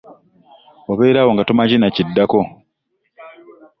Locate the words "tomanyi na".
1.47-1.89